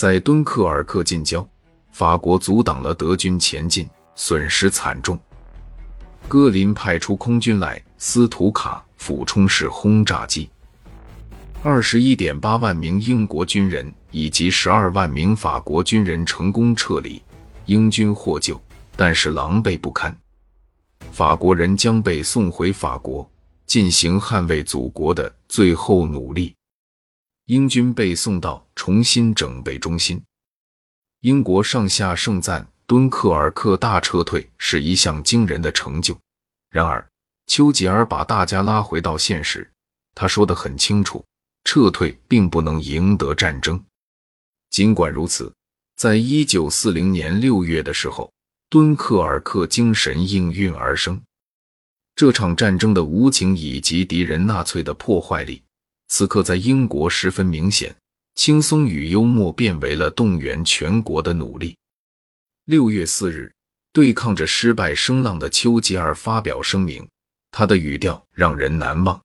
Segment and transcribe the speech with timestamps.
[0.00, 1.46] 在敦刻尔克近郊，
[1.92, 5.20] 法国阻挡了德军前进，损失惨重。
[6.26, 10.48] 戈林派出空军来斯图卡俯冲式轰炸机，
[11.62, 17.20] 二十一点八万名英国军人以及十二万名法国军人成功撤离，
[17.66, 18.58] 英军获救，
[18.96, 20.16] 但是狼狈不堪。
[21.12, 23.30] 法国人将被送回法国，
[23.66, 26.54] 进行捍卫祖国的最后努力。
[27.50, 30.22] 英军被送到重新整备中心。
[31.22, 32.64] 英国上下盛赞。
[32.86, 36.16] 敦刻尔克大撤退是一项惊人的成就。
[36.70, 37.04] 然而，
[37.48, 39.68] 丘吉尔把大家拉回到现实。
[40.14, 41.24] 他说得很清楚：
[41.64, 43.80] 撤退并不能赢得战争。
[44.70, 45.52] 尽管如此，
[45.96, 48.32] 在一九四零年六月的时候，
[48.68, 51.20] 敦刻尔克精神应运而生。
[52.14, 55.62] 这场战争的无情以及敌人纳粹的破坏力，
[56.10, 57.96] 此刻在英国十分明显。
[58.36, 61.76] 轻松与幽默变为了动员全国的努力。
[62.64, 63.52] 六月四日，
[63.92, 67.06] 对抗着失败声浪的丘吉尔发表声明，
[67.50, 69.20] 他的语调让人难忘。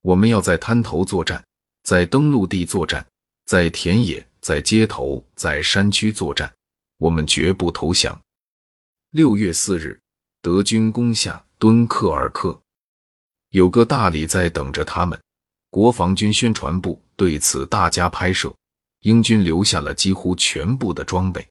[0.00, 1.44] 我们要在滩头作战，
[1.82, 3.04] 在登陆地作战，
[3.44, 6.50] 在田野、在街头、在山区作战，
[6.96, 8.18] 我们绝不投降。
[9.10, 10.00] 六月四日，
[10.40, 12.58] 德军攻下敦刻尔克，
[13.50, 15.20] 有个大礼在等着他们。
[15.76, 18.50] 国防军宣传部对此大加拍摄，
[19.00, 21.46] 英军留下了几乎全部的装备。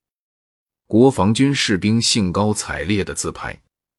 [0.87, 3.55] 国防军士兵兴高采烈的自拍，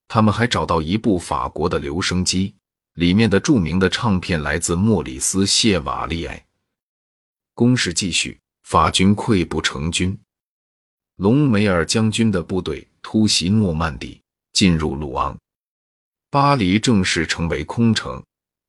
[0.08, 2.52] 他们还找到一部法国的留声机，
[2.94, 6.44] 里面的著名的唱片来自莫里斯·谢瓦利埃。
[7.54, 10.19] 攻势继续，法军溃不成军。
[11.19, 14.20] 隆美尔将军的部队突袭诺曼底，
[14.52, 15.38] 进入鲁昂，
[16.30, 18.20] 巴黎正式成为空城。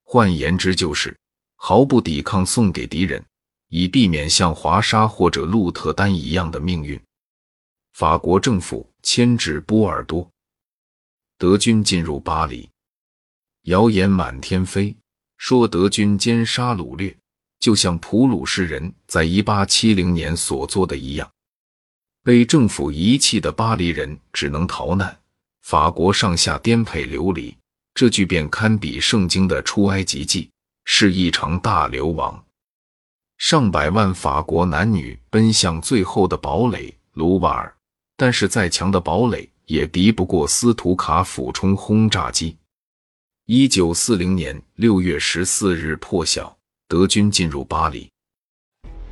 [0.04, 1.18] 换言之，就是
[1.60, 3.22] 毫不抵抗，送给敌人，
[3.68, 6.98] 以避免像华沙或者鹿特丹一样的命运。
[7.92, 10.30] 法国政府牵制波尔多，
[11.36, 12.70] 德军进入巴黎，
[13.62, 14.96] 谣言满天飞，
[15.36, 17.14] 说德军奸杀掳掠，
[17.58, 21.28] 就像普鲁士人在一八七零年所做的一样。
[22.22, 25.18] 被政府遗弃的巴黎人只能逃难，
[25.62, 27.54] 法国上下颠沛流离。
[27.94, 30.48] 这句便堪比圣经的出埃及记，
[30.90, 32.42] 是一场大流亡。
[33.36, 37.72] 上百万法国男女奔向最后的堡垒卢瓦尔。
[38.16, 42.56] 但是再强的堡垒也敌不过斯图卡俯冲轰炸机。
[43.46, 46.56] 一九四零年六月十四日破晓，
[46.88, 48.10] 德军进入巴黎，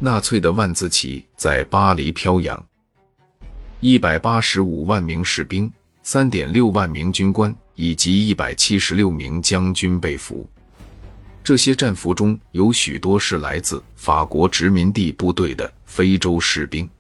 [0.01, 2.67] 纳粹的万字旗在巴黎飘扬。
[3.79, 5.73] 一百八十五万名士兵、
[6.03, 10.49] 三点六万名军官以及一百七十六名将军被俘。
[11.47, 16.91] 这些战俘中有许多是来自法国殖民地部队的非洲士兵。